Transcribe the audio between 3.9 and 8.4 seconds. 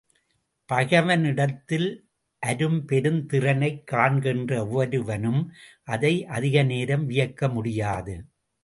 காண்கின்ற ஒவ்வொருவனும் அதை அதிக நேரம் வியக்க முடியாது.